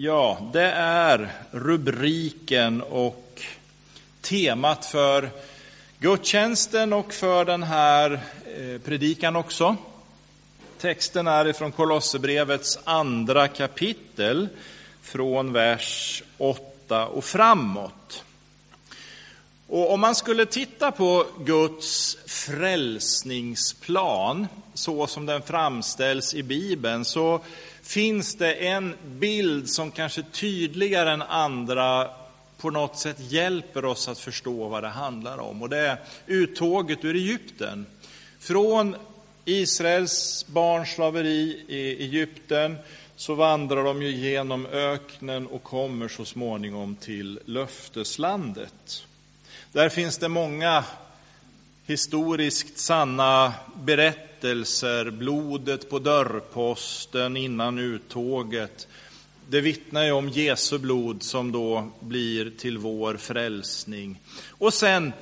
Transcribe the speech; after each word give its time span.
Ja, 0.00 0.38
det 0.52 0.70
är 0.72 1.32
rubriken 1.50 2.82
och 2.82 3.42
temat 4.20 4.86
för 4.86 5.30
gudstjänsten 5.98 6.92
och 6.92 7.12
för 7.12 7.44
den 7.44 7.62
här 7.62 8.20
eh, 8.58 8.80
predikan 8.84 9.36
också. 9.36 9.76
Texten 10.80 11.26
är 11.26 11.48
ifrån 11.48 11.72
Kolosserbrevets 11.72 12.78
andra 12.84 13.48
kapitel, 13.48 14.48
från 15.02 15.52
vers 15.52 16.22
8 16.36 17.06
och 17.06 17.24
framåt. 17.24 18.24
Och 19.68 19.92
om 19.92 20.00
man 20.00 20.14
skulle 20.14 20.46
titta 20.46 20.90
på 20.90 21.26
Guds 21.38 22.18
frälsningsplan, 22.26 24.46
så 24.74 25.06
som 25.06 25.26
den 25.26 25.42
framställs 25.42 26.34
i 26.34 26.42
Bibeln, 26.42 27.04
så 27.04 27.40
finns 27.88 28.34
det 28.34 28.54
en 28.54 28.94
bild 29.06 29.70
som 29.70 29.90
kanske 29.90 30.22
tydligare 30.22 31.10
än 31.10 31.22
andra 31.22 32.10
på 32.56 32.70
något 32.70 32.98
sätt 32.98 33.16
hjälper 33.18 33.84
oss 33.84 34.08
att 34.08 34.18
förstå 34.18 34.68
vad 34.68 34.82
det 34.82 34.88
handlar 34.88 35.38
om. 35.38 35.62
Och 35.62 35.68
det 35.68 35.78
är 35.78 35.98
uttåget 36.26 37.04
ur 37.04 37.16
Egypten. 37.16 37.86
Från 38.40 38.96
Israels 39.44 40.46
barnslaveri 40.46 41.64
i 41.68 42.04
Egypten 42.04 42.76
så 43.16 43.34
vandrar 43.34 43.84
de 43.84 44.02
ju 44.02 44.10
genom 44.10 44.66
öknen 44.66 45.46
och 45.46 45.62
kommer 45.62 46.08
så 46.08 46.24
småningom 46.24 46.96
till 46.96 47.40
löfteslandet. 47.44 49.06
Där 49.72 49.88
finns 49.88 50.18
det 50.18 50.28
många 50.28 50.84
historiskt 51.86 52.78
sanna 52.78 53.52
berättelser, 53.74 54.27
berättelser, 54.40 55.10
blodet 55.10 55.90
på 55.90 55.98
dörrposten 55.98 57.36
innan 57.36 57.78
uttåget. 57.78 58.88
Det 59.48 59.60
vittnar 59.60 60.04
ju 60.04 60.12
om 60.12 60.28
Jesu 60.28 60.78
blod 60.78 61.22
som 61.22 61.52
då 61.52 61.88
blir 62.00 62.50
till 62.50 62.78
vår 62.78 63.16
frälsning. 63.16 64.20
Och 64.48 64.74
sen, 64.74 65.12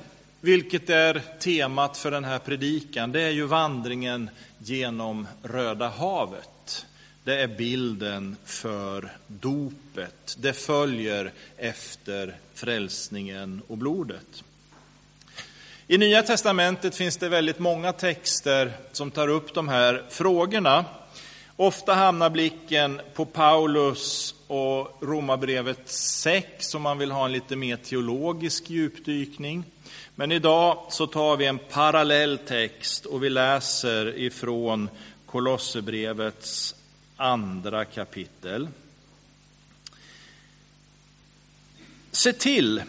vilket 0.41 0.89
är 0.89 1.21
temat 1.39 1.97
för 1.97 2.11
den 2.11 2.23
här 2.23 2.39
predikan, 2.39 3.11
det 3.11 3.21
är 3.21 3.29
ju 3.29 3.45
vandringen 3.45 4.29
genom 4.57 5.27
Röda 5.43 5.89
havet. 5.89 6.85
Det 7.23 7.41
är 7.41 7.47
bilden 7.47 8.35
för 8.45 9.11
dopet. 9.27 10.35
Det 10.39 10.53
följer 10.53 11.31
efter 11.57 12.35
frälsningen 12.53 13.61
och 13.67 13.77
blodet. 13.77 14.43
I 15.89 15.97
Nya 15.97 16.23
testamentet 16.23 16.95
finns 16.95 17.17
det 17.17 17.29
väldigt 17.29 17.59
många 17.59 17.93
texter 17.93 18.73
som 18.91 19.11
tar 19.11 19.27
upp 19.27 19.53
de 19.53 19.67
här 19.67 20.03
frågorna. 20.09 20.85
Ofta 21.55 21.93
hamnar 21.93 22.29
blicken 22.29 23.01
på 23.13 23.25
Paulus 23.25 24.35
och 24.47 24.97
Romarbrevet 25.01 25.89
6 25.89 26.75
om 26.75 26.81
man 26.81 26.97
vill 26.97 27.11
ha 27.11 27.25
en 27.25 27.31
lite 27.31 27.55
mer 27.55 27.77
teologisk 27.77 28.69
djupdykning. 28.69 29.63
Men 30.15 30.31
idag 30.31 30.85
så 30.89 31.07
tar 31.07 31.37
vi 31.37 31.45
en 31.45 31.59
parallell 31.71 32.37
text 32.37 33.05
och 33.05 33.23
vi 33.23 33.29
läser 33.29 34.17
ifrån 34.17 34.89
Kolosserbrevets 35.25 36.75
andra 37.17 37.85
kapitel. 37.85 38.67
Se 42.11 42.33
till 42.33 42.81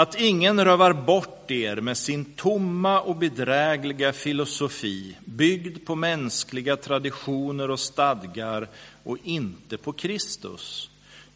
att 0.00 0.20
ingen 0.20 0.64
rövar 0.64 0.92
bort 0.92 1.50
er 1.50 1.76
med 1.76 1.96
sin 1.96 2.24
tomma 2.24 3.00
och 3.00 3.16
bedrägliga 3.16 4.12
filosofi, 4.12 5.16
byggd 5.24 5.86
på 5.86 5.94
mänskliga 5.94 6.76
traditioner 6.76 7.70
och 7.70 7.80
stadgar 7.80 8.68
och 9.04 9.18
inte 9.24 9.76
på 9.76 9.92
Kristus. 9.92 10.90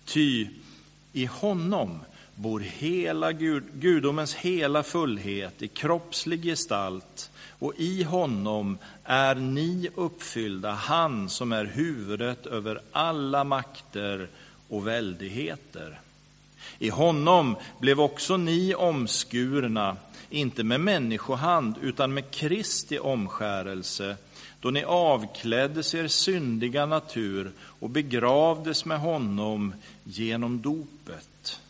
Ty 0.04 0.48
i 1.12 1.26
honom 1.26 2.00
bor 2.34 2.60
hela 2.60 3.32
Gud, 3.32 3.64
gudomens 3.74 4.34
hela 4.34 4.82
fullhet 4.82 5.62
i 5.62 5.68
kroppslig 5.68 6.42
gestalt 6.42 7.30
och 7.58 7.72
i 7.76 8.02
honom 8.02 8.78
är 9.04 9.34
ni 9.34 9.90
uppfyllda, 9.94 10.72
han 10.72 11.28
som 11.28 11.52
är 11.52 11.64
huvudet 11.64 12.46
över 12.46 12.80
alla 12.92 13.44
makter 13.44 14.28
och 14.68 14.86
väldigheter. 14.86 16.00
I 16.78 16.88
honom 16.88 17.56
blev 17.78 18.00
också 18.00 18.36
ni 18.36 18.74
omskurna, 18.74 19.96
inte 20.30 20.64
med 20.64 20.80
människohand, 20.80 21.74
utan 21.82 22.14
med 22.14 22.30
Kristi 22.30 22.98
omskärelse, 22.98 24.16
då 24.60 24.70
ni 24.70 24.84
avkläddes 24.84 25.94
er 25.94 26.08
syndiga 26.08 26.86
natur 26.86 27.52
och 27.60 27.90
begravdes 27.90 28.84
med 28.84 29.00
honom 29.00 29.74
genom 30.04 30.62
dopet. 30.62 31.60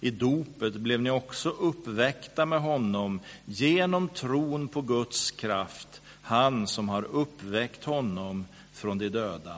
I 0.00 0.10
dopet 0.10 0.74
blev 0.74 1.00
ni 1.00 1.10
också 1.10 1.48
uppväckta 1.48 2.46
med 2.46 2.60
honom 2.60 3.20
genom 3.44 4.08
tron 4.08 4.68
på 4.68 4.82
Guds 4.82 5.30
kraft, 5.30 6.00
han 6.22 6.66
som 6.66 6.88
har 6.88 7.02
uppväckt 7.02 7.84
honom 7.84 8.46
från 8.72 8.98
de 8.98 9.08
döda. 9.08 9.56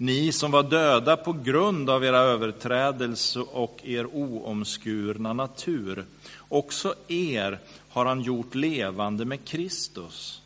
Ni 0.00 0.32
som 0.32 0.50
var 0.50 0.62
döda 0.62 1.16
på 1.16 1.32
grund 1.32 1.90
av 1.90 2.04
era 2.04 2.18
överträdelser 2.18 3.56
och 3.56 3.80
er 3.84 4.06
oomskurna 4.06 5.32
natur, 5.32 6.04
också 6.48 6.94
er 7.08 7.58
har 7.88 8.06
han 8.06 8.22
gjort 8.22 8.54
levande 8.54 9.24
med 9.24 9.44
Kristus. 9.44 10.42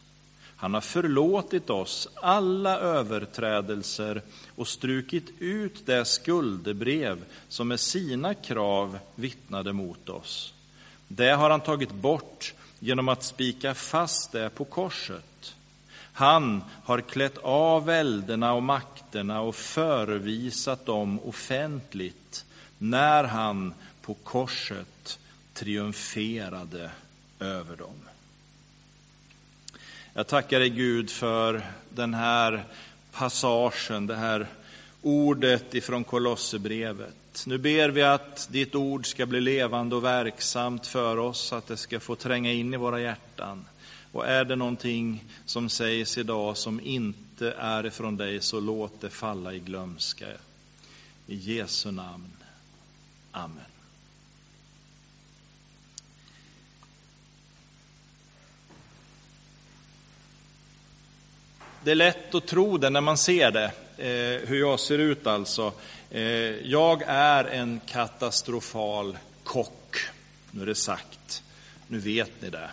Han 0.57 0.75
har 0.75 0.81
förlåtit 0.81 1.71
oss 1.71 2.09
alla 2.15 2.79
överträdelser 2.79 4.23
och 4.57 4.69
strukit 4.69 5.31
ut 5.39 5.87
det 5.87 6.05
skuldebrev 6.05 7.25
som 7.49 7.69
med 7.69 7.81
sina 7.81 8.35
krav 8.35 8.99
vittnade 9.15 9.73
mot 9.73 10.09
oss. 10.09 10.55
Det 11.09 11.31
har 11.31 11.51
han 11.51 11.61
tagit 11.61 11.93
bort 11.93 12.55
genom 12.79 13.09
att 13.09 13.23
spika 13.23 13.75
fast 13.75 14.33
det 14.33 14.51
på 14.51 14.65
korset. 14.65 15.25
Han 16.13 16.65
har 16.85 17.01
klätt 17.01 17.39
av 17.39 17.85
välderna 17.85 18.53
och 18.53 18.63
makterna 18.63 19.41
och 19.41 19.55
förevisat 19.55 20.87
dem 20.87 21.21
offentligt 21.21 22.45
när 22.79 23.25
han 23.25 23.75
på 24.03 24.15
korset 24.15 25.19
triumferade 25.55 26.91
över 27.41 27.77
dem. 27.77 27.95
Jag 30.15 30.27
tackar 30.27 30.59
dig 30.61 30.71
Gud 30.71 31.11
för 31.11 31.67
den 31.91 32.15
här 32.15 32.65
passagen, 33.13 34.07
det 34.07 34.17
här 34.17 34.47
ordet 35.03 35.75
ifrån 35.75 36.05
Kolosserbrevet. 36.05 37.45
Nu 37.47 37.59
ber 37.59 37.89
vi 37.89 38.03
att 38.03 38.49
ditt 38.51 38.75
ord 38.75 39.07
ska 39.07 39.27
bli 39.27 39.41
levande 39.41 39.97
och 39.97 40.05
verksamt 40.05 40.87
för 40.87 41.17
oss, 41.17 41.53
att 41.53 41.67
det 41.67 41.77
ska 41.77 42.01
få 42.01 42.15
tränga 42.15 42.53
in 42.53 42.75
i 42.75 42.77
våra 42.77 43.01
hjärtan. 43.01 43.65
Och 44.13 44.27
är 44.27 44.45
det 44.45 44.57
någonting 44.57 45.25
som 45.47 45.69
sägs 45.69 46.19
idag 46.19 46.57
som 46.57 46.81
inte 46.81 47.53
är 47.59 47.87
ifrån 47.87 48.17
dig, 48.17 48.41
så 48.41 48.61
låt 48.61 49.01
det 49.01 49.11
falla 49.11 49.55
i 49.55 49.59
glömska. 49.59 50.27
I 51.27 51.37
Jesu 51.37 51.91
namn. 51.91 52.33
Amen. 53.33 53.65
Det 61.85 61.91
är 61.91 61.95
lätt 61.95 62.35
att 62.35 62.47
tro 62.47 62.79
det 62.79 62.91
när 62.91 63.01
man 63.01 63.19
ser 63.19 63.51
det, 63.51 63.65
eh, 63.97 64.49
hur 64.49 64.61
jag 64.61 64.81
ser 64.81 64.99
ut 64.99 65.27
alltså. 65.27 65.73
Eh, 66.11 66.23
jag 66.71 67.03
är 67.07 67.45
en 67.45 67.81
katastrofal 67.87 69.19
kock. 69.45 69.97
Nu 70.51 70.63
är 70.63 70.67
det 70.67 70.75
sagt. 70.75 71.43
Nu 71.89 71.99
vet 71.99 72.43
ni 72.43 72.51
det. 72.51 72.71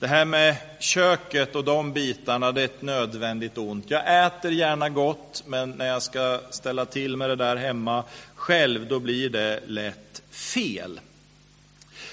Det 0.00 0.06
här 0.06 0.24
med 0.24 0.56
köket 0.78 1.54
och 1.54 1.64
de 1.64 1.92
bitarna, 1.92 2.52
det 2.52 2.60
är 2.60 2.64
ett 2.64 2.82
nödvändigt 2.82 3.58
ont. 3.58 3.90
Jag 3.90 4.26
äter 4.26 4.52
gärna 4.52 4.88
gott, 4.88 5.42
men 5.46 5.70
när 5.70 5.86
jag 5.86 6.02
ska 6.02 6.40
ställa 6.50 6.84
till 6.84 7.16
med 7.16 7.30
det 7.30 7.36
där 7.36 7.56
hemma 7.56 8.04
själv, 8.34 8.88
då 8.88 8.98
blir 9.00 9.30
det 9.30 9.60
lätt 9.66 10.22
fel. 10.30 11.00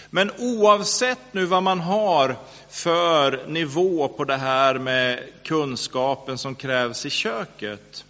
Men 0.09 0.31
oavsett 0.37 1.19
nu 1.31 1.45
vad 1.45 1.63
man 1.63 1.79
har 1.79 2.35
för 2.69 3.47
nivå 3.47 4.07
på 4.07 4.23
det 4.23 4.37
här 4.37 4.79
med 4.79 5.23
kunskapen 5.43 6.37
som 6.37 6.55
krävs 6.55 7.05
i 7.05 7.09
köket, 7.09 8.05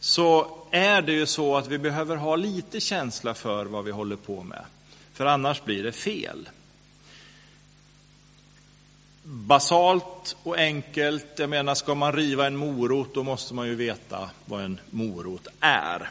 så 0.00 0.58
är 0.70 1.02
det 1.02 1.12
ju 1.12 1.26
så 1.26 1.56
att 1.56 1.68
vi 1.68 1.78
behöver 1.78 2.16
ha 2.16 2.36
lite 2.36 2.80
känsla 2.80 3.34
för 3.34 3.64
vad 3.64 3.84
vi 3.84 3.90
håller 3.90 4.16
på 4.16 4.42
med. 4.42 4.64
För 5.14 5.26
annars 5.26 5.62
blir 5.64 5.82
det 5.82 5.92
fel 5.92 6.48
basalt 9.26 10.36
och 10.42 10.58
enkelt. 10.58 11.26
Jag 11.36 11.50
menar, 11.50 11.74
ska 11.74 11.94
man 11.94 12.12
riva 12.12 12.46
en 12.46 12.56
morot, 12.56 13.14
då 13.14 13.22
måste 13.22 13.54
man 13.54 13.66
ju 13.66 13.74
veta 13.74 14.30
vad 14.44 14.64
en 14.64 14.80
morot 14.90 15.46
är. 15.60 16.10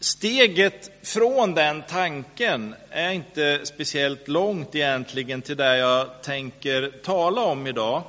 Steget 0.00 0.90
från 1.02 1.54
den 1.54 1.82
tanken 1.88 2.74
är 2.90 3.10
inte 3.10 3.60
speciellt 3.64 4.28
långt 4.28 4.74
egentligen 4.74 5.42
till 5.42 5.56
det 5.56 5.76
jag 5.76 6.22
tänker 6.22 6.92
tala 7.04 7.40
om 7.40 7.66
idag. 7.66 8.02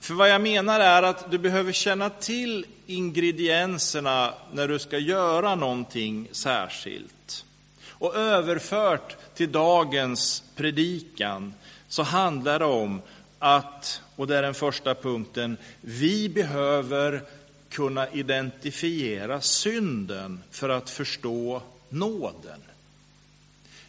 För 0.00 0.14
vad 0.14 0.30
jag 0.30 0.40
menar 0.40 0.80
är 0.80 1.02
att 1.02 1.30
du 1.30 1.38
behöver 1.38 1.72
känna 1.72 2.10
till 2.10 2.66
ingredienserna 2.86 4.34
när 4.52 4.68
du 4.68 4.78
ska 4.78 4.98
göra 4.98 5.54
någonting 5.54 6.28
särskilt. 6.32 7.44
Och 7.88 8.16
överfört 8.16 9.16
till 9.34 9.52
dagens 9.52 10.42
predikan 10.56 11.54
så 11.92 12.02
handlar 12.02 12.58
det 12.58 12.64
om 12.64 13.02
att, 13.38 14.02
och 14.16 14.26
det 14.26 14.36
är 14.36 14.42
den 14.42 14.54
första 14.54 14.94
punkten, 14.94 15.56
vi 15.80 16.28
behöver 16.28 17.22
kunna 17.68 18.08
identifiera 18.08 19.40
synden 19.40 20.42
för 20.50 20.68
att 20.68 20.90
förstå 20.90 21.62
nåden. 21.88 22.60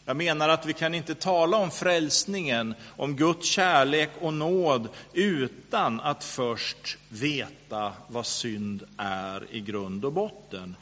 Jag 0.05 0.17
menar 0.17 0.50
att 0.50 0.65
vi 0.65 0.73
kan 0.73 0.94
inte 0.94 1.15
tala 1.15 1.57
om 1.57 1.71
frälsningen, 1.71 2.75
om 2.95 3.15
Guds 3.15 3.47
kärlek 3.47 4.09
och 4.21 4.33
nåd 4.33 4.89
utan 5.13 6.00
att 6.00 6.23
först 6.23 6.97
veta 7.09 7.94
vad 8.07 8.25
synd 8.25 8.83
är 8.97 9.45
i 9.51 9.59
grund 9.59 10.05
och 10.05 10.13
botten. 10.13 10.75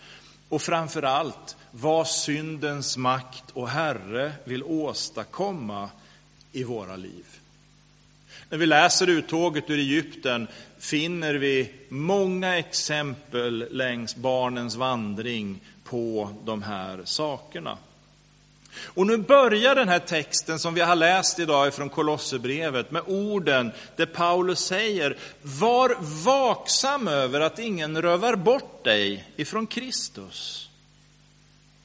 Och 0.49 0.61
framför 0.61 1.03
allt 1.03 1.57
vad 1.71 2.07
syndens 2.07 2.97
makt 2.97 3.45
och 3.53 3.69
Herre 3.69 4.31
vill 4.43 4.63
åstadkomma 4.63 5.89
i 6.51 6.63
våra 6.63 6.95
liv. 6.95 7.25
När 8.49 8.57
vi 8.57 8.65
läser 8.65 9.09
uttåget 9.09 9.69
ur 9.69 9.79
Egypten 9.79 10.47
finner 10.79 11.33
vi 11.33 11.71
många 11.89 12.57
exempel 12.57 13.67
längs 13.71 14.15
barnens 14.15 14.75
vandring 14.75 15.59
på 15.83 16.29
de 16.45 16.63
här 16.63 17.01
sakerna. 17.05 17.77
Och 18.73 19.07
nu 19.07 19.17
börjar 19.17 19.75
den 19.75 19.89
här 19.89 19.99
texten 19.99 20.59
som 20.59 20.73
vi 20.73 20.81
har 20.81 20.95
läst 20.95 21.39
idag 21.39 21.73
från 21.73 21.89
Kolosserbrevet 21.89 22.91
med 22.91 23.03
orden 23.07 23.71
där 23.95 24.05
Paulus 24.05 24.59
säger 24.59 25.17
Var 25.41 25.95
vaksam 26.23 27.07
över 27.07 27.41
att 27.41 27.59
ingen 27.59 28.01
rövar 28.01 28.35
bort 28.35 28.83
dig 28.83 29.27
ifrån 29.35 29.67
Kristus. 29.67 30.69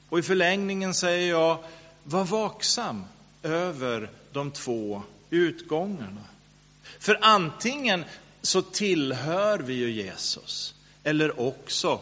Och 0.09 0.19
i 0.19 0.23
förlängningen 0.23 0.93
säger 0.93 1.29
jag, 1.29 1.57
var 2.03 2.23
vaksam 2.23 3.05
över 3.43 4.09
de 4.31 4.51
två 4.51 5.03
utgångarna. 5.29 6.23
För 6.99 7.17
antingen 7.21 8.03
så 8.41 8.61
tillhör 8.61 9.59
vi 9.59 9.73
ju 9.73 9.91
Jesus, 9.91 10.75
eller 11.03 11.39
också 11.39 11.99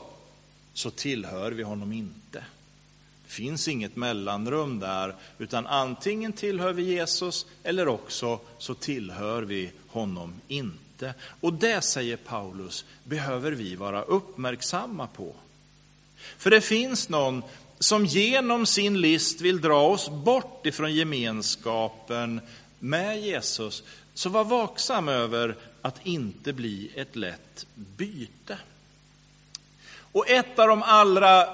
så 0.74 0.92
tillhör 0.92 1.52
vi 1.52 1.64
honom 1.64 1.94
inte. 1.94 2.44
Det 3.26 3.32
finns 3.32 3.68
inget 3.68 3.96
mellanrum 3.96 4.80
där, 4.80 5.16
utan 5.38 5.68
antingen 5.68 6.34
tillhör 6.34 6.74
vi 6.74 6.84
Jesus 6.84 7.46
eller 7.64 7.88
också 7.88 8.40
så 8.58 8.74
tillhör 8.74 9.42
vi 9.42 9.72
honom 9.88 10.34
inte. 10.48 11.14
Och 11.42 11.54
det, 11.54 11.82
säger 11.82 12.18
Paulus, 12.18 12.86
behöver 13.04 13.52
vi 13.52 13.76
vara 13.76 14.02
uppmärksamma 14.04 15.08
på. 15.08 15.36
För 16.38 16.50
det 16.50 16.62
finns 16.62 17.10
någon 17.10 17.44
som 17.80 18.06
genom 18.06 18.66
sin 18.66 19.02
list 19.02 19.42
vill 19.42 19.62
dra 19.62 19.82
oss 19.82 20.10
bort 20.10 20.66
ifrån 20.66 20.94
gemenskapen 20.94 22.42
med 22.80 23.22
Jesus. 23.22 23.84
Så 24.14 24.30
var 24.30 24.44
vaksam 24.44 25.08
över 25.08 25.56
att 25.82 26.06
inte 26.06 26.54
bli 26.54 26.92
ett 26.96 27.16
lätt 27.16 27.66
byte. 27.76 28.58
Och 30.12 30.30
ett 30.30 30.60
av 30.60 30.68
de 30.68 30.84
allra 30.84 31.48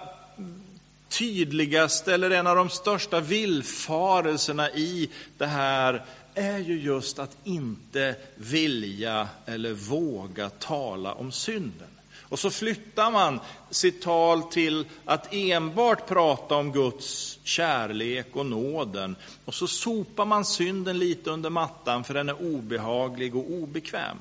tydligaste, 1.09 2.13
eller 2.13 2.31
en 2.31 2.47
av 2.47 2.55
de 2.55 2.69
största 2.69 3.19
villfarelserna 3.19 4.69
i 4.69 5.09
det 5.37 5.45
här 5.45 6.05
är 6.33 6.57
ju 6.57 6.81
just 6.81 7.19
att 7.19 7.37
inte 7.43 8.15
vilja 8.35 9.27
eller 9.45 9.73
våga 9.73 10.49
tala 10.49 11.13
om 11.13 11.31
synden. 11.31 11.87
Och 12.31 12.39
så 12.39 12.51
flyttar 12.51 13.11
man 13.11 13.39
sitt 13.69 14.01
tal 14.01 14.43
till 14.43 14.85
att 15.05 15.33
enbart 15.33 16.07
prata 16.07 16.55
om 16.55 16.71
Guds 16.71 17.39
kärlek 17.43 18.27
och 18.33 18.45
nåden. 18.45 19.15
Och 19.45 19.53
så 19.53 19.67
sopar 19.67 20.25
man 20.25 20.45
synden 20.45 20.99
lite 20.99 21.29
under 21.29 21.49
mattan 21.49 22.03
för 22.03 22.13
den 22.13 22.29
är 22.29 22.41
obehaglig 22.41 23.35
och 23.35 23.51
obekväm. 23.51 24.17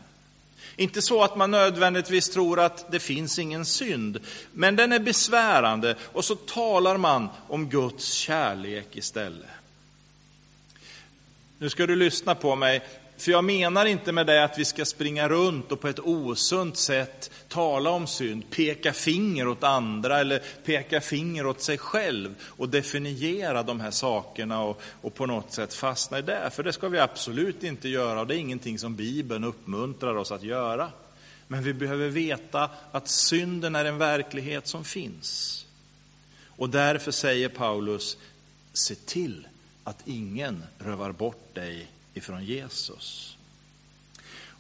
Inte 0.77 1.03
så 1.03 1.23
att 1.23 1.37
man 1.37 1.51
nödvändigtvis 1.51 2.31
tror 2.31 2.61
att 2.61 2.93
det 2.93 3.01
finns 3.01 3.39
ingen 3.39 3.67
synd, 3.67 4.19
men 4.53 4.77
den 4.77 4.93
är 4.93 4.99
besvärande 4.99 5.97
och 6.13 6.25
så 6.25 6.35
talar 6.35 6.97
man 6.97 7.29
om 7.49 7.69
Guds 7.69 8.13
kärlek 8.13 8.97
istället. 8.97 9.51
Nu 11.59 11.71
ska 11.71 11.87
du 11.87 11.97
lyssna 11.97 12.35
på 12.35 12.57
mig, 12.57 12.83
för 13.21 13.33
jag 13.33 13.45
menar 13.45 13.87
inte 13.87 14.13
med 14.13 14.27
det 14.27 14.45
att 14.45 14.59
vi 14.59 14.65
ska 14.65 14.85
springa 14.85 15.29
runt 15.29 15.73
och 15.73 15.81
på 15.81 15.89
ett 15.89 15.99
osunt 15.99 16.77
sätt 16.77 17.31
tala 17.49 17.91
om 17.91 18.07
synd, 18.07 18.51
peka 18.51 18.93
finger 18.93 19.49
åt 19.49 19.65
andra 19.65 20.21
eller 20.21 20.43
peka 20.65 21.01
finger 21.01 21.47
åt 21.47 21.63
sig 21.63 21.79
själv 21.79 22.35
och 22.43 22.69
definiera 22.69 23.63
de 23.63 23.81
här 23.81 23.91
sakerna 23.91 24.63
och, 24.63 24.83
och 25.03 25.15
på 25.15 25.27
något 25.27 25.53
sätt 25.53 25.75
fastna 25.75 26.19
i 26.19 26.23
det. 26.23 26.51
För 26.53 26.63
det 26.63 26.73
ska 26.73 26.89
vi 26.89 26.99
absolut 26.99 27.65
inte 27.65 27.89
göra 27.89 28.21
och 28.21 28.27
det 28.27 28.37
är 28.37 28.39
ingenting 28.39 28.79
som 28.79 28.97
Bibeln 28.97 29.45
uppmuntrar 29.45 30.15
oss 30.15 30.33
att 30.33 30.43
göra. 30.43 30.91
Men 31.47 31.63
vi 31.63 31.75
behöver 31.75 32.09
veta 32.09 32.71
att 32.93 33.09
synden 33.09 33.75
är 33.75 33.85
en 33.85 33.99
verklighet 33.99 34.67
som 34.67 34.85
finns. 34.85 35.67
Och 36.47 36.71
därför 36.71 37.11
säger 37.11 37.49
Paulus, 37.49 38.17
se 38.73 38.95
till 38.95 39.47
att 39.85 40.03
ingen 40.05 40.65
rövar 40.79 41.13
bort 41.13 41.55
dig 41.55 41.89
ifrån 42.15 42.45
Jesus. 42.45 43.37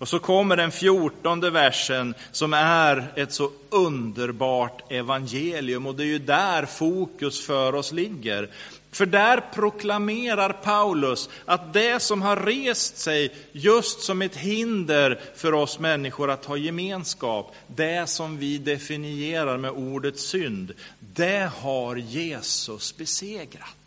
Och 0.01 0.09
så 0.09 0.19
kommer 0.19 0.57
den 0.57 0.71
fjortonde 0.71 1.51
versen 1.51 2.15
som 2.33 2.53
är 2.53 3.13
ett 3.17 3.33
så 3.33 3.51
underbart 3.71 4.93
evangelium 4.93 5.87
och 5.87 5.95
det 5.95 6.03
är 6.03 6.07
ju 6.07 6.19
där 6.19 6.67
fokus 6.67 7.47
för 7.47 7.75
oss 7.75 7.93
ligger. 7.93 8.49
För 8.93 9.07
där 9.07 9.41
proklamerar 9.55 10.53
Paulus 10.53 11.29
att 11.45 11.73
det 11.73 12.03
som 12.03 12.23
har 12.23 12.37
rest 12.37 12.99
sig 12.99 13.35
just 13.53 14.01
som 14.01 14.23
ett 14.23 14.37
hinder 14.37 15.21
för 15.35 15.55
oss 15.55 15.79
människor 15.79 16.31
att 16.31 16.45
ha 16.45 16.57
gemenskap, 16.57 17.55
det 17.67 18.09
som 18.09 18.39
vi 18.39 18.59
definierar 18.59 19.57
med 19.57 19.71
ordet 19.71 20.19
synd, 20.19 20.73
det 21.01 21.51
har 21.57 21.97
Jesus 21.97 22.97
besegrat. 22.97 23.80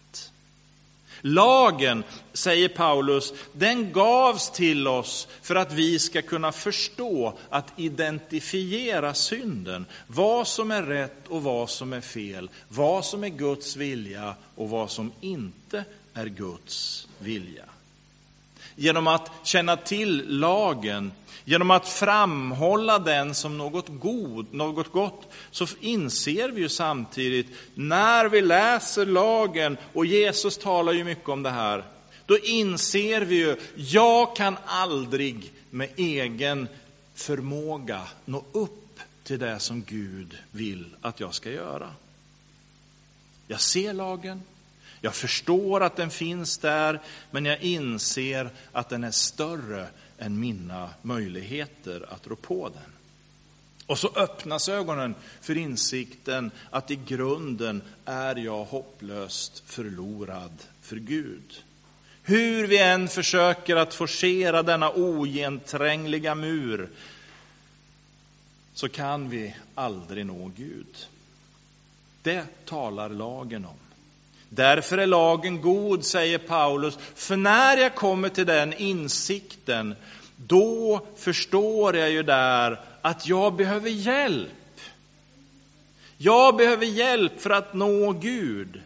Lagen, 1.25 2.03
säger 2.33 2.69
Paulus, 2.69 3.33
den 3.53 3.91
gavs 3.93 4.51
till 4.51 4.87
oss 4.87 5.27
för 5.41 5.55
att 5.55 5.73
vi 5.73 5.99
ska 5.99 6.21
kunna 6.21 6.51
förstå 6.51 7.37
att 7.49 7.73
identifiera 7.79 9.13
synden. 9.13 9.85
Vad 10.07 10.47
som 10.47 10.71
är 10.71 10.83
rätt 10.83 11.27
och 11.27 11.43
vad 11.43 11.69
som 11.69 11.93
är 11.93 12.01
fel. 12.01 12.49
Vad 12.69 13.05
som 13.05 13.23
är 13.23 13.29
Guds 13.29 13.75
vilja 13.75 14.35
och 14.55 14.69
vad 14.69 14.91
som 14.91 15.11
inte 15.21 15.85
är 16.13 16.25
Guds 16.25 17.07
vilja. 17.19 17.65
Genom 18.75 19.07
att 19.07 19.31
känna 19.43 19.75
till 19.75 20.39
lagen 20.39 21.11
Genom 21.45 21.71
att 21.71 21.89
framhålla 21.89 22.99
den 22.99 23.35
som 23.35 23.57
något, 23.57 23.85
god, 23.87 24.53
något 24.53 24.91
gott 24.91 25.31
så 25.51 25.67
inser 25.79 26.49
vi 26.49 26.61
ju 26.61 26.69
samtidigt, 26.69 27.47
när 27.73 28.25
vi 28.25 28.41
läser 28.41 29.05
lagen, 29.05 29.77
och 29.93 30.05
Jesus 30.05 30.57
talar 30.57 30.93
ju 30.93 31.03
mycket 31.03 31.29
om 31.29 31.43
det 31.43 31.49
här, 31.49 31.83
då 32.25 32.37
inser 32.37 33.21
vi 33.21 33.35
ju, 33.35 33.55
jag 33.75 34.35
kan 34.35 34.57
aldrig 34.65 35.51
med 35.69 35.89
egen 35.95 36.67
förmåga 37.15 38.01
nå 38.25 38.43
upp 38.51 38.99
till 39.23 39.39
det 39.39 39.59
som 39.59 39.83
Gud 39.83 40.37
vill 40.51 40.85
att 41.01 41.19
jag 41.19 41.33
ska 41.33 41.51
göra. 41.51 41.89
Jag 43.47 43.61
ser 43.61 43.93
lagen, 43.93 44.41
jag 45.03 45.15
förstår 45.15 45.83
att 45.83 45.95
den 45.95 46.09
finns 46.09 46.57
där, 46.57 47.01
men 47.31 47.45
jag 47.45 47.61
inser 47.61 48.49
att 48.71 48.89
den 48.89 49.03
är 49.03 49.11
större 49.11 49.87
än 50.17 50.39
mina 50.39 50.89
möjligheter 51.01 52.13
att 52.13 52.27
rå 52.27 52.35
på 52.35 52.69
den. 52.69 52.91
Och 53.85 53.99
så 53.99 54.11
öppnas 54.15 54.69
ögonen 54.69 55.15
för 55.41 55.57
insikten 55.57 56.51
att 56.69 56.91
i 56.91 56.95
grunden 56.95 57.81
är 58.05 58.35
jag 58.35 58.65
hopplöst 58.65 59.63
förlorad 59.65 60.63
för 60.81 60.95
Gud. 60.95 61.63
Hur 62.23 62.67
vi 62.67 62.77
än 62.77 63.07
försöker 63.07 63.75
att 63.75 63.93
forcera 63.93 64.63
denna 64.63 64.91
ogenträngliga 64.91 66.35
mur 66.35 66.89
så 68.73 68.89
kan 68.89 69.29
vi 69.29 69.55
aldrig 69.75 70.25
nå 70.25 70.51
Gud. 70.55 71.07
Det 72.21 72.45
talar 72.65 73.09
lagen 73.09 73.65
om. 73.65 73.82
Därför 74.55 74.97
är 74.97 75.07
lagen 75.07 75.61
god, 75.61 76.05
säger 76.05 76.37
Paulus, 76.37 76.97
för 77.15 77.37
när 77.37 77.77
jag 77.77 77.95
kommer 77.95 78.29
till 78.29 78.45
den 78.45 78.73
insikten, 78.73 79.95
då 80.35 81.05
förstår 81.17 81.95
jag 81.95 82.11
ju 82.11 82.23
där 82.23 82.79
att 83.01 83.27
jag 83.27 83.55
behöver 83.55 83.89
hjälp. 83.89 84.49
Jag 86.17 86.55
behöver 86.55 86.85
hjälp 86.85 87.41
för 87.41 87.49
att 87.49 87.73
nå 87.73 88.11
Gud. 88.11 88.81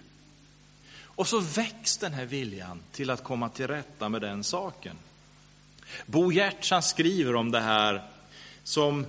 Och 1.04 1.28
så 1.28 1.40
väcks 1.40 1.98
den 1.98 2.14
här 2.14 2.26
viljan 2.26 2.80
till 2.92 3.10
att 3.10 3.24
komma 3.24 3.50
till 3.50 3.68
rätta 3.68 4.10
med 4.10 4.22
den 4.22 4.44
saken. 4.44 4.96
Bo 6.06 6.32
Giertz 6.32 6.88
skriver 6.88 7.36
om 7.36 7.52
det 7.52 7.60
här 7.60 8.02
som 8.64 9.06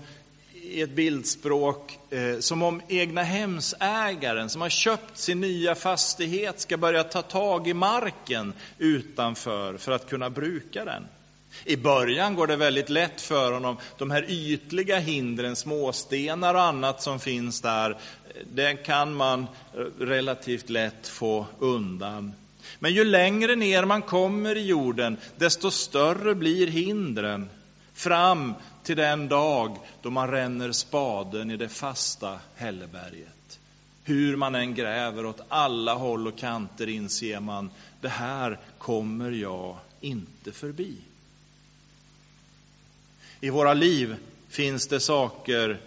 i 0.70 0.82
ett 0.82 0.90
bildspråk, 0.90 1.98
eh, 2.10 2.38
som 2.38 2.62
om 2.62 2.82
egna 2.88 3.22
hemsägaren 3.22 4.48
som 4.48 4.60
har 4.60 4.68
köpt 4.68 5.18
sin 5.18 5.40
nya 5.40 5.74
fastighet 5.74 6.60
ska 6.60 6.76
börja 6.76 7.04
ta 7.04 7.22
tag 7.22 7.68
i 7.68 7.74
marken 7.74 8.52
utanför 8.78 9.76
för 9.76 9.92
att 9.92 10.08
kunna 10.08 10.30
bruka 10.30 10.84
den. 10.84 11.04
I 11.64 11.76
början 11.76 12.34
går 12.34 12.46
det 12.46 12.56
väldigt 12.56 12.88
lätt 12.88 13.20
för 13.20 13.52
honom. 13.52 13.76
De 13.98 14.10
här 14.10 14.24
ytliga 14.28 14.98
hindren, 14.98 15.56
småstenar 15.56 16.54
och 16.54 16.62
annat 16.62 17.02
som 17.02 17.20
finns 17.20 17.60
där, 17.60 17.90
eh, 17.90 17.96
det 18.52 18.74
kan 18.74 19.14
man 19.14 19.40
eh, 19.40 20.04
relativt 20.04 20.70
lätt 20.70 21.08
få 21.08 21.46
undan. 21.58 22.32
Men 22.78 22.94
ju 22.94 23.04
längre 23.04 23.56
ner 23.56 23.84
man 23.84 24.02
kommer 24.02 24.56
i 24.56 24.66
jorden, 24.66 25.16
desto 25.36 25.70
större 25.70 26.34
blir 26.34 26.66
hindren 26.66 27.50
fram 27.98 28.54
till 28.82 28.96
den 28.96 29.28
dag 29.28 29.76
då 30.02 30.10
man 30.10 30.30
ränner 30.30 30.72
spaden 30.72 31.50
i 31.50 31.56
det 31.56 31.68
fasta 31.68 32.40
hälleberget. 32.56 33.58
Hur 34.04 34.36
man 34.36 34.54
än 34.54 34.74
gräver 34.74 35.26
åt 35.26 35.40
alla 35.48 35.94
håll 35.94 36.26
och 36.26 36.38
kanter 36.38 36.88
inser 36.88 37.40
man, 37.40 37.70
det 38.00 38.08
här 38.08 38.58
kommer 38.78 39.30
jag 39.30 39.76
inte 40.00 40.52
förbi. 40.52 40.96
I 43.40 43.50
våra 43.50 43.74
liv 43.74 44.16
finns 44.48 44.86
det 44.86 45.00
saker 45.00 45.80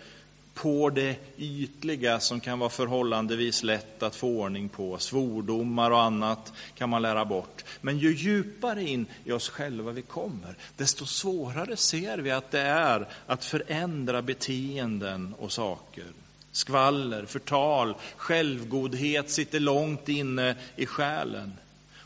på 0.54 0.90
det 0.90 1.16
ytliga 1.38 2.20
som 2.20 2.40
kan 2.40 2.60
vara 2.60 2.70
förhållandevis 2.70 3.64
lätt 3.64 4.04
att 4.04 4.16
få 4.16 4.28
ordning 4.28 4.70
på. 4.70 4.98
Svordomar 4.98 5.92
och 5.92 6.02
annat 6.02 6.54
kan 6.76 6.90
man 6.90 7.02
lära 7.02 7.26
bort. 7.26 7.64
Men 7.82 7.98
ju 7.98 8.16
djupare 8.16 8.84
in 8.84 9.06
i 9.26 9.32
oss 9.32 9.50
själva 9.50 9.92
vi 9.92 10.02
kommer, 10.02 10.56
desto 10.78 11.06
svårare 11.06 11.78
ser 11.78 12.18
vi 12.18 12.32
att 12.32 12.52
det 12.52 12.62
är 12.62 13.08
att 13.26 13.46
förändra 13.46 14.22
beteenden 14.22 15.36
och 15.40 15.52
saker. 15.52 16.06
Skvaller, 16.52 17.26
förtal, 17.26 17.96
självgodhet 18.16 19.30
sitter 19.30 19.60
långt 19.60 20.10
inne 20.10 20.56
i 20.76 20.86
själen. 20.86 21.54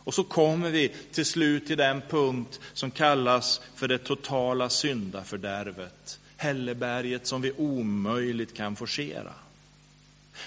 Och 0.06 0.14
så 0.14 0.24
kommer 0.24 0.70
vi 0.70 0.92
till 1.12 1.26
slut 1.26 1.68
till 1.68 1.78
den 1.78 2.02
punkt 2.10 2.60
som 2.74 2.92
kallas 2.92 3.62
för 3.76 3.88
det 3.88 3.98
totala 3.98 4.70
syndafördärvet. 4.70 6.20
Hälleberget 6.38 7.28
som 7.28 7.42
vi 7.42 7.52
omöjligt 7.52 8.54
kan 8.54 8.76
forcera. 8.76 9.34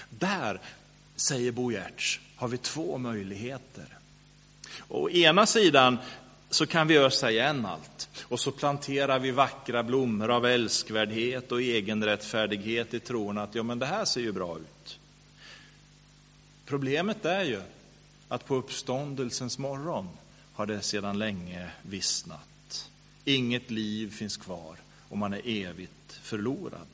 Där, 0.09 0.59
säger 1.15 1.51
Bo 1.51 1.71
Giertz, 1.71 2.19
har 2.35 2.47
vi 2.47 2.57
två 2.57 2.97
möjligheter. 2.97 3.85
Å 4.87 5.09
ena 5.09 5.45
sidan 5.45 5.97
så 6.49 6.65
kan 6.65 6.87
vi 6.87 6.97
ösa 6.97 7.31
igen 7.31 7.65
allt 7.65 8.09
och 8.23 8.39
så 8.39 8.51
planterar 8.51 9.19
vi 9.19 9.31
vackra 9.31 9.83
blommor 9.83 10.31
av 10.31 10.45
älskvärdhet 10.45 11.51
och 11.51 11.61
egenrättfärdighet 11.61 12.93
i 12.93 12.99
tron 12.99 13.37
att 13.37 13.55
ja, 13.55 13.63
men 13.63 13.79
det 13.79 13.85
här 13.85 14.05
ser 14.05 14.21
ju 14.21 14.31
bra 14.31 14.57
ut. 14.57 14.99
Problemet 16.65 17.25
är 17.25 17.43
ju 17.43 17.61
att 18.27 18.45
på 18.45 18.55
uppståndelsens 18.55 19.57
morgon 19.57 20.09
har 20.53 20.65
det 20.65 20.81
sedan 20.81 21.19
länge 21.19 21.71
vissnat. 21.81 22.89
Inget 23.25 23.71
liv 23.71 24.11
finns 24.11 24.37
kvar 24.37 24.75
och 25.09 25.17
man 25.17 25.33
är 25.33 25.41
evigt 25.45 26.19
förlorad. 26.21 26.87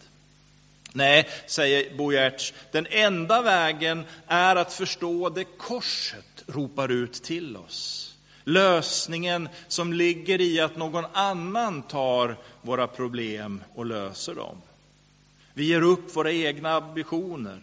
Nej, 0.94 1.30
säger 1.48 1.98
Bo 1.98 2.12
Giertz, 2.12 2.54
den 2.72 2.88
enda 2.90 3.42
vägen 3.42 4.04
är 4.28 4.56
att 4.56 4.74
förstå 4.74 5.30
det 5.30 5.44
korset 5.44 6.44
ropar 6.48 6.92
ut 6.92 7.14
till 7.14 7.58
oss. 7.58 8.16
Lösningen 8.44 9.50
som 9.68 9.94
ligger 9.94 10.42
i 10.42 10.60
att 10.60 10.78
någon 10.78 11.06
annan 11.14 11.82
tar 11.82 12.38
våra 12.62 12.88
problem 12.88 13.64
och 13.74 13.86
löser 13.86 14.36
dem. 14.36 14.62
Vi 15.54 15.66
ger 15.66 15.82
upp 15.82 16.16
våra 16.16 16.32
egna 16.32 16.72
ambitioner. 16.72 17.60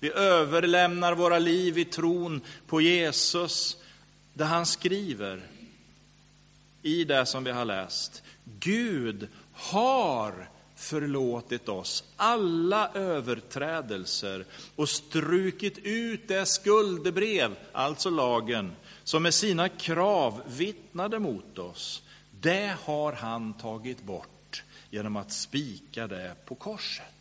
Vi 0.00 0.12
överlämnar 0.12 1.14
våra 1.14 1.38
liv 1.38 1.78
i 1.78 1.84
tron 1.84 2.40
på 2.66 2.80
Jesus, 2.80 3.76
där 4.34 4.44
han 4.44 4.66
skriver 4.66 5.42
i 6.82 7.04
det 7.04 7.26
som 7.26 7.44
vi 7.44 7.50
har 7.50 7.64
läst. 7.64 8.22
Gud 8.60 9.28
har 9.56 10.48
förlåtit 10.76 11.68
oss 11.68 12.04
alla 12.16 12.90
överträdelser 12.94 14.44
och 14.76 14.88
strukit 14.88 15.78
ut 15.78 16.28
det 16.28 16.46
skuldebrev, 16.46 17.56
alltså 17.72 18.10
lagen, 18.10 18.72
som 19.04 19.22
med 19.22 19.34
sina 19.34 19.68
krav 19.68 20.42
vittnade 20.46 21.18
mot 21.18 21.58
oss. 21.58 22.02
Det 22.40 22.76
har 22.84 23.12
han 23.12 23.54
tagit 23.54 24.02
bort 24.02 24.62
genom 24.90 25.16
att 25.16 25.32
spika 25.32 26.06
det 26.06 26.34
på 26.44 26.54
korset. 26.54 27.15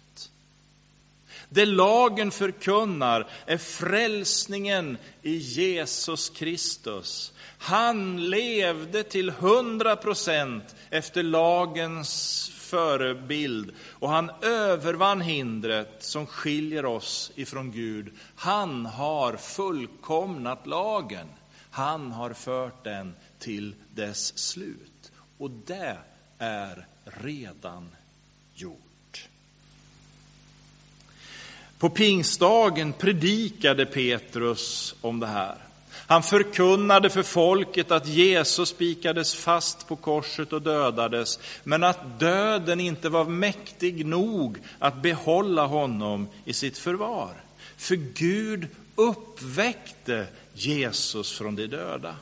Det 1.56 1.66
lagen 1.66 2.32
förkunnar 2.32 3.28
är 3.46 3.58
frälsningen 3.58 4.98
i 5.22 5.36
Jesus 5.36 6.30
Kristus. 6.30 7.34
Han 7.58 8.30
levde 8.30 9.04
till 9.04 9.30
hundra 9.30 9.96
procent 9.96 10.76
efter 10.90 11.24
lagens 11.24 12.52
förebild 12.56 13.72
och 13.90 14.10
han 14.10 14.32
övervann 14.42 15.22
hindret 15.22 16.04
som 16.04 16.26
skiljer 16.26 16.86
oss 16.86 17.32
ifrån 17.36 17.72
Gud. 17.72 18.14
Han 18.36 18.86
har 18.86 19.36
fullkomnat 19.36 20.68
lagen. 20.68 21.28
Han 21.72 22.12
har 22.12 22.34
fört 22.34 22.84
den 22.84 23.16
till 23.40 23.76
dess 23.94 24.38
slut. 24.38 25.12
Och 25.38 25.52
det 25.52 25.98
är 26.38 26.88
redan 27.04 27.90
gjort. 28.54 28.85
På 31.86 31.90
pingstdagen 31.90 32.94
predikade 32.94 33.86
Petrus 33.86 34.96
om 35.02 35.20
det 35.20 35.28
här. 35.28 35.56
Han 35.92 36.24
förkunnade 36.24 37.10
för 37.10 37.24
folket 37.24 37.92
att 37.92 38.08
Jesus 38.08 38.70
spikades 38.70 39.36
fast 39.36 39.88
på 39.88 39.96
korset 39.96 40.54
och 40.54 40.62
dödades, 40.62 41.40
men 41.64 41.84
att 41.84 42.20
döden 42.20 42.80
inte 42.80 43.10
var 43.10 43.26
mäktig 43.26 44.06
nog 44.06 44.58
att 44.80 45.02
behålla 45.02 45.66
honom 45.66 46.28
i 46.46 46.54
sitt 46.54 46.78
förvar. 46.78 47.34
För 47.78 47.96
Gud 47.96 48.68
uppväckte 48.96 50.28
Jesus 50.54 51.32
från 51.32 51.56
de 51.56 51.68
döda. 51.68 52.16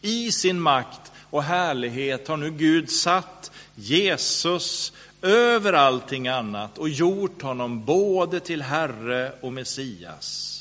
I 0.00 0.32
sin 0.32 0.60
makt 0.60 1.12
och 1.30 1.42
härlighet 1.42 2.28
har 2.28 2.36
nu 2.36 2.50
Gud 2.50 2.90
satt 2.90 3.50
Jesus 3.74 4.92
över 5.22 5.72
allting 5.72 6.28
annat 6.28 6.78
och 6.78 6.88
gjort 6.88 7.42
honom 7.42 7.84
både 7.84 8.40
till 8.40 8.62
Herre 8.62 9.32
och 9.40 9.52
Messias. 9.52 10.54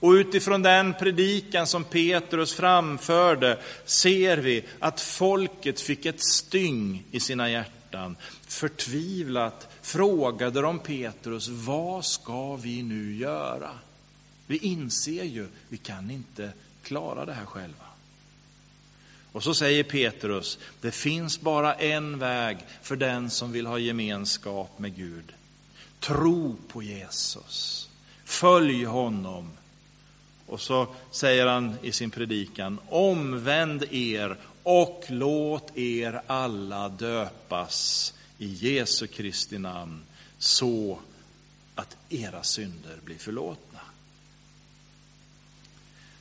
Och 0.00 0.10
utifrån 0.10 0.62
den 0.62 0.94
predikan 0.94 1.66
som 1.66 1.84
Petrus 1.84 2.54
framförde 2.54 3.58
ser 3.84 4.36
vi 4.36 4.64
att 4.78 5.00
folket 5.00 5.80
fick 5.80 6.06
ett 6.06 6.24
styng 6.24 7.04
i 7.10 7.20
sina 7.20 7.50
hjärtan. 7.50 8.16
Förtvivlat 8.46 9.68
frågade 9.82 10.60
de 10.60 10.78
Petrus, 10.78 11.48
vad 11.48 12.04
ska 12.04 12.56
vi 12.56 12.82
nu 12.82 13.16
göra? 13.16 13.70
Vi 14.46 14.56
inser 14.56 15.24
ju, 15.24 15.46
vi 15.68 15.76
kan 15.76 16.10
inte 16.10 16.52
klara 16.82 17.24
det 17.24 17.32
här 17.32 17.44
själva. 17.44 17.89
Och 19.32 19.42
så 19.42 19.54
säger 19.54 19.82
Petrus, 19.82 20.58
det 20.80 20.90
finns 20.90 21.40
bara 21.40 21.74
en 21.74 22.18
väg 22.18 22.58
för 22.82 22.96
den 22.96 23.30
som 23.30 23.52
vill 23.52 23.66
ha 23.66 23.78
gemenskap 23.78 24.78
med 24.78 24.96
Gud. 24.96 25.32
Tro 26.00 26.56
på 26.68 26.82
Jesus, 26.82 27.88
följ 28.24 28.84
honom. 28.84 29.50
Och 30.46 30.60
så 30.60 30.86
säger 31.10 31.46
han 31.46 31.76
i 31.82 31.92
sin 31.92 32.10
predikan, 32.10 32.78
omvänd 32.88 33.84
er 33.90 34.36
och 34.62 35.04
låt 35.08 35.76
er 35.76 36.22
alla 36.26 36.88
döpas 36.88 38.14
i 38.38 38.46
Jesu 38.46 39.06
Kristi 39.06 39.58
namn 39.58 40.02
så 40.38 40.98
att 41.74 41.96
era 42.08 42.42
synder 42.42 42.98
blir 43.04 43.18
förlåtna. 43.18 43.80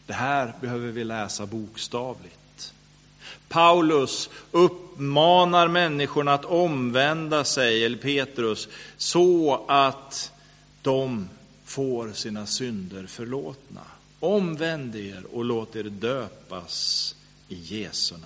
Det 0.06 0.14
här 0.14 0.54
behöver 0.62 0.88
vi 0.88 1.04
läsa 1.04 1.46
bokstavligt. 1.46 2.39
Paulus 3.48 4.30
uppmanar 4.52 5.68
människorna 5.68 6.34
att 6.34 6.46
omvända 6.46 7.44
sig, 7.44 7.86
eller 7.86 7.98
Petrus, 7.98 8.68
så 8.98 9.66
att 9.68 10.32
de 10.82 11.30
får 11.66 12.12
sina 12.12 12.46
synder 12.46 13.06
förlåtna. 13.08 13.82
Omvänd 14.20 14.96
er 14.96 15.24
och 15.34 15.46
låt 15.46 15.76
er 15.76 15.84
döpas 15.84 17.16
i 17.48 17.56
Jesu 17.56 18.14
namn. 18.14 18.26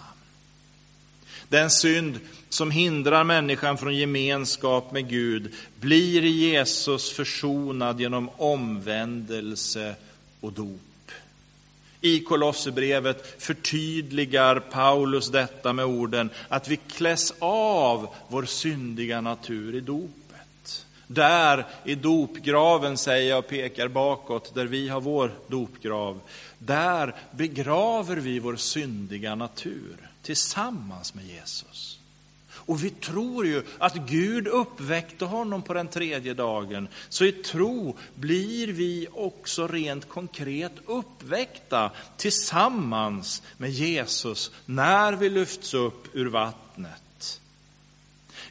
Den 1.50 1.69
synd 1.69 2.19
som 2.50 2.72
hindrar 2.72 3.24
människan 3.24 3.77
från 3.77 3.95
gemenskap 3.95 4.91
med 4.91 5.10
Gud 5.10 5.53
blir 5.79 6.24
i 6.24 6.29
Jesus 6.29 7.12
försonad 7.12 8.00
genom 8.00 8.29
omvändelse 8.38 9.95
och 10.41 10.53
dop. 10.53 10.81
I 12.05 12.19
Kolosserbrevet 12.19 13.41
förtydligar 13.41 14.60
Paulus 14.60 15.29
detta 15.29 15.74
med 15.74 15.86
orden 15.86 16.29
att 16.48 16.67
vi 16.67 16.77
kläs 16.77 17.33
av 17.39 18.07
vår 18.27 18.45
syndiga 18.45 19.22
natur 19.22 19.75
i 19.75 19.79
dopet. 19.79 20.86
Där 21.07 21.65
i 21.83 21.95
dopgraven, 21.95 22.98
säger 22.98 23.29
jag 23.29 23.39
och 23.39 23.48
pekar 23.48 23.88
bakåt, 23.88 24.55
där 24.55 24.65
vi 24.65 24.89
har 24.89 25.01
vår 25.01 25.31
dopgrav, 25.48 26.19
där 26.57 27.15
begraver 27.31 28.15
vi 28.15 28.39
vår 28.39 28.55
syndiga 28.55 29.36
natur 29.36 30.10
tillsammans 30.22 31.13
med 31.13 31.25
Jesus. 31.25 32.00
Och 32.55 32.83
vi 32.83 32.89
tror 32.89 33.45
ju 33.45 33.63
att 33.77 33.95
Gud 33.95 34.48
uppväckte 34.48 35.25
honom 35.25 35.62
på 35.62 35.74
den 35.74 35.88
tredje 35.88 36.33
dagen. 36.33 36.88
Så 37.10 37.25
i 37.25 37.31
tro 37.31 37.98
blir 38.15 38.67
vi 38.67 39.07
också 39.12 39.67
rent 39.67 40.10
konkret 40.10 40.74
uppväckta 40.86 41.91
tillsammans 42.17 43.41
med 43.57 43.69
Jesus 43.69 44.51
när 44.65 45.13
vi 45.13 45.29
lyfts 45.29 45.74
upp 45.74 46.15
ur 46.15 46.25
vattnet. 46.25 47.41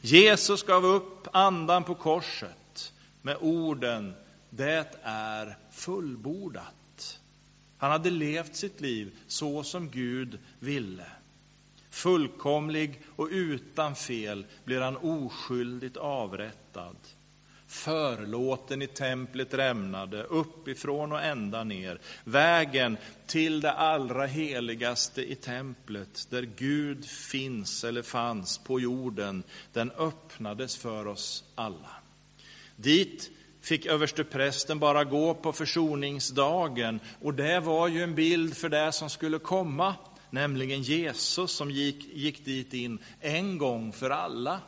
Jesus 0.00 0.62
gav 0.62 0.86
upp 0.86 1.28
andan 1.32 1.84
på 1.84 1.94
korset 1.94 2.92
med 3.22 3.36
orden 3.40 4.14
Det 4.50 4.90
är 5.02 5.56
fullbordat. 5.70 7.18
Han 7.78 7.90
hade 7.90 8.10
levt 8.10 8.56
sitt 8.56 8.80
liv 8.80 9.12
så 9.26 9.62
som 9.62 9.90
Gud 9.90 10.38
ville. 10.58 11.06
Fullkomlig 11.92 13.00
och 13.16 13.28
utan 13.30 13.94
fel 13.94 14.46
blir 14.64 14.80
han 14.80 14.96
oskyldigt 14.96 15.96
avrättad. 15.96 16.96
Förlåten 17.66 18.82
i 18.82 18.86
templet 18.86 19.54
rämnade 19.54 20.22
uppifrån 20.22 21.12
och 21.12 21.22
ända 21.22 21.64
ner. 21.64 22.00
Vägen 22.24 22.96
till 23.26 23.60
det 23.60 23.72
allra 23.72 24.26
heligaste 24.26 25.32
i 25.32 25.34
templet, 25.34 26.26
där 26.30 26.42
Gud 26.42 27.04
finns 27.04 27.84
eller 27.84 28.02
fanns 28.02 28.58
på 28.58 28.80
jorden, 28.80 29.42
den 29.72 29.90
öppnades 29.90 30.76
för 30.76 31.06
oss 31.06 31.44
alla. 31.54 31.90
Dit 32.76 33.30
fick 33.60 33.86
översteprästen 33.86 34.78
bara 34.78 35.04
gå 35.04 35.34
på 35.34 35.52
försoningsdagen 35.52 37.00
och 37.20 37.34
det 37.34 37.60
var 37.60 37.88
ju 37.88 38.02
en 38.02 38.14
bild 38.14 38.56
för 38.56 38.68
det 38.68 38.92
som 38.92 39.10
skulle 39.10 39.38
komma 39.38 39.94
nämligen 40.32 40.82
Jesus 40.82 41.52
som 41.52 41.70
gick, 41.70 42.14
gick 42.14 42.44
dit 42.44 42.74
in 42.74 42.98
en 43.20 43.58
gång 43.58 43.92
för 43.92 44.10
alla. 44.10 44.60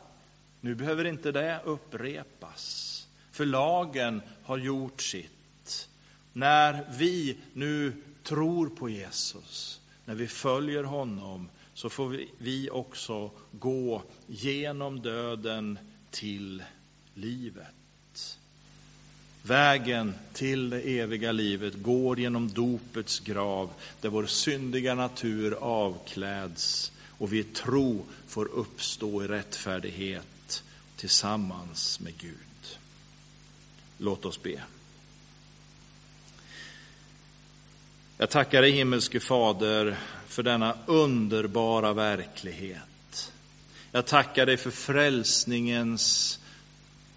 Nu 0.61 0.75
behöver 0.75 1.05
inte 1.05 1.31
det 1.31 1.61
upprepas, 1.65 3.07
för 3.31 3.45
lagen 3.45 4.21
har 4.43 4.57
gjort 4.57 5.01
sitt. 5.01 5.89
När 6.33 6.85
vi 6.97 7.37
nu 7.53 7.93
tror 8.23 8.69
på 8.69 8.89
Jesus, 8.89 9.81
när 10.05 10.15
vi 10.15 10.27
följer 10.27 10.83
honom, 10.83 11.49
så 11.73 11.89
får 11.89 12.19
vi 12.37 12.69
också 12.69 13.31
gå 13.51 14.03
genom 14.27 15.01
döden 15.01 15.79
till 16.11 16.63
livet. 17.13 18.39
Vägen 19.47 20.13
till 20.33 20.69
det 20.69 20.81
eviga 20.81 21.31
livet 21.31 21.73
går 21.73 22.19
genom 22.19 22.49
dopets 22.49 23.19
grav 23.19 23.69
där 24.01 24.09
vår 24.09 24.25
syndiga 24.25 24.95
natur 24.95 25.53
avkläds 25.53 26.91
och 27.09 27.33
vi 27.33 27.39
i 27.39 27.43
tro 27.43 28.05
får 28.27 28.45
uppstå 28.45 29.23
i 29.23 29.27
rättfärdighet 29.27 30.63
tillsammans 30.95 31.99
med 31.99 32.17
Gud. 32.17 32.77
Låt 33.97 34.25
oss 34.25 34.43
be. 34.43 34.63
Jag 38.17 38.29
tackar 38.29 38.61
dig 38.61 38.71
himmelske 38.71 39.19
Fader 39.19 39.97
för 40.27 40.43
denna 40.43 40.77
underbara 40.85 41.93
verklighet. 41.93 43.31
Jag 43.91 44.05
tackar 44.05 44.45
dig 44.45 44.57
för 44.57 44.71
frälsningens 44.71 46.39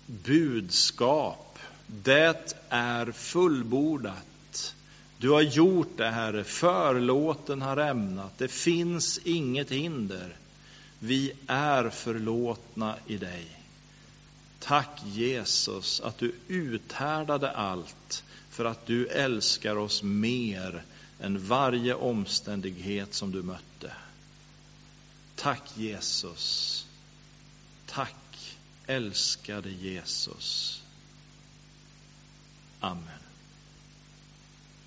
budskap 0.07 1.48
det 1.89 2.57
är 2.69 3.13
fullbordat. 3.13 4.75
Du 5.19 5.31
har 5.31 5.41
gjort 5.41 5.97
det, 5.97 6.11
Herre. 6.11 6.45
Förlåten 6.45 7.63
har 7.63 7.77
ämnat. 7.77 8.39
Det 8.39 8.49
finns 8.49 9.21
inget 9.25 9.71
hinder. 9.71 10.37
Vi 10.99 11.33
är 11.47 11.91
förlåtna 11.91 12.95
i 13.07 13.17
dig. 13.17 13.47
Tack 14.59 15.01
Jesus 15.05 16.01
att 16.01 16.19
du 16.19 16.35
uthärdade 16.49 17.51
allt 17.51 18.25
för 18.51 18.65
att 18.65 18.87
du 18.87 19.07
älskar 19.07 19.77
oss 19.77 20.03
mer 20.03 20.83
än 21.21 21.47
varje 21.47 21.95
omständighet 21.95 23.15
som 23.15 23.33
du 23.33 23.43
mötte. 23.43 23.93
Tack 25.37 25.63
Jesus. 25.77 26.87
Tack 27.87 28.57
älskade 28.87 29.71
Jesus. 29.71 30.78
Amen. 32.83 33.28